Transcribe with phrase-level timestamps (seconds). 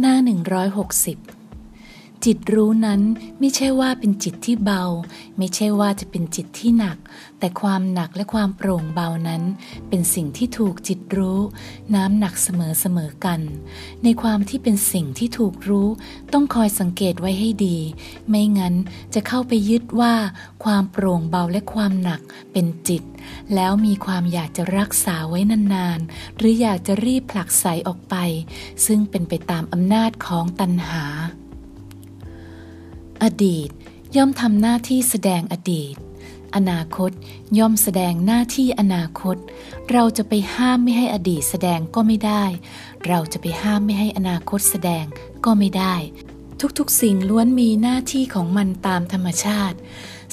[0.00, 1.37] หน้า 160
[2.26, 3.00] จิตรู้นั้น
[3.38, 4.84] ไม่ใช่ว่าเป็นจิตที่เบา
[5.38, 6.96] ไม่ใช่ว่าจะเป็นจิตที่หนัก
[7.38, 9.42] แต่ความหนักและความโปร่งเบานั้น
[9.88, 11.40] เป็นสิ่งที่ถูกจิตรู้
[11.94, 13.40] น้ำหนักเสมอเสมอกัน
[14.04, 15.88] ในความที่เป็นสิ่งที่ถูกรู้
[16.32, 17.78] ต้องคอยสังเกตไว้ให้ดี
[18.28, 18.74] ไม่งั้น
[19.14, 20.14] จะเข้าไปยึดว่า
[20.64, 22.20] ความโปร่งเบาและความหนัก
[22.52, 23.02] เป็นจิต
[23.54, 28.14] แล้วมีความอยากจะรักษาไว้นานๆ หรืออยากจะรีบผลักไสออกไป
[28.86, 31.04] ซึ่งเป็นไปตามอำนาจของตัณหา
[33.22, 33.68] อดีต
[34.16, 35.94] ย่อมทำหน้าที่แสดงอดีต
[36.56, 37.10] อนาคต
[37.58, 39.36] ย่อมแสดงหน้าที่อนาคต
[39.92, 42.44] เราจะไปห้ามไม่ให้อดีตแสดงก็ไม่ได้
[43.08, 45.04] เราจะไปห้ามไม่ให้อนาคตแสดง
[45.44, 45.94] ก็ไม่ได้
[46.78, 49.78] ทุกๆ สิ่งล้วนมีหน้าที่ของมันตามธรรมชาติ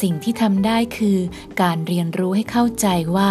[0.00, 1.18] สิ่งที่ทำได้คือ
[1.62, 3.30] การเรียนรู้ให้เข้าใจว่า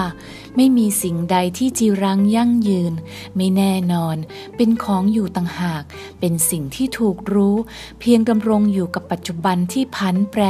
[0.56, 2.94] ไม่มีสิ่งใดที่จีรังยั่งยืน
[3.36, 4.16] ไม่แน่นอน
[4.56, 5.84] เป็นของอยู่ต่างหาก
[6.20, 7.56] เป็นสิ่งที่ถูกรู้
[8.00, 10.44] เพียงดำรงอยู่กับปัจจุบันที่พันแปร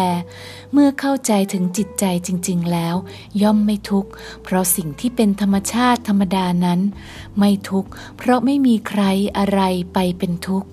[0.74, 2.96] เมื่อเข้าใจถึงจิตใจจริง ๆ แล้ว
[3.42, 4.10] ย่อมไม่ทุกข์
[4.44, 6.80] เพราะสิ่งที่เป็นธรรมชาติธรรมดานั้น
[7.40, 9.04] ไม่ทุกข์ เพราะไม่มีใคร
[9.38, 9.62] อะไร
[9.94, 10.70] ไปเป็นทุกข์